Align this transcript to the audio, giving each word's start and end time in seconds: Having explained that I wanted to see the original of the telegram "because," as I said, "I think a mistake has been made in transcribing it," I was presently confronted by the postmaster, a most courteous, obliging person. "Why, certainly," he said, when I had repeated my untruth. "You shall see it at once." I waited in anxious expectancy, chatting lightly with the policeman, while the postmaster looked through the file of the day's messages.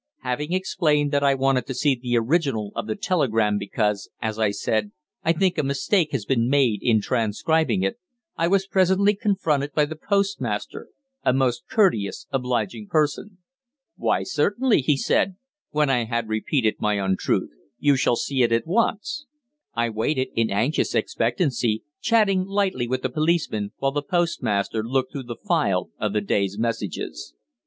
Having 0.23 0.53
explained 0.53 1.11
that 1.11 1.23
I 1.23 1.35
wanted 1.35 1.67
to 1.67 1.75
see 1.75 1.93
the 1.93 2.17
original 2.17 2.71
of 2.75 2.87
the 2.87 2.95
telegram 2.95 3.59
"because," 3.59 4.09
as 4.19 4.39
I 4.39 4.49
said, 4.49 4.91
"I 5.23 5.31
think 5.31 5.59
a 5.59 5.63
mistake 5.63 6.11
has 6.11 6.25
been 6.25 6.49
made 6.49 6.81
in 6.81 7.01
transcribing 7.01 7.83
it," 7.83 7.99
I 8.35 8.47
was 8.47 8.65
presently 8.65 9.13
confronted 9.15 9.73
by 9.73 9.85
the 9.85 9.95
postmaster, 9.95 10.87
a 11.23 11.33
most 11.33 11.65
courteous, 11.69 12.25
obliging 12.31 12.87
person. 12.87 13.37
"Why, 13.95 14.23
certainly," 14.23 14.81
he 14.81 14.97
said, 14.97 15.35
when 15.69 15.91
I 15.91 16.05
had 16.05 16.27
repeated 16.27 16.77
my 16.79 16.95
untruth. 16.95 17.51
"You 17.77 17.95
shall 17.95 18.15
see 18.15 18.41
it 18.41 18.51
at 18.51 18.65
once." 18.65 19.27
I 19.75 19.91
waited 19.91 20.29
in 20.33 20.49
anxious 20.49 20.95
expectancy, 20.95 21.83
chatting 22.01 22.45
lightly 22.45 22.87
with 22.87 23.03
the 23.03 23.09
policeman, 23.09 23.71
while 23.77 23.91
the 23.91 24.01
postmaster 24.01 24.81
looked 24.83 25.11
through 25.11 25.25
the 25.29 25.37
file 25.47 25.91
of 25.99 26.13
the 26.13 26.21
day's 26.21 26.57
messages. 26.57 27.35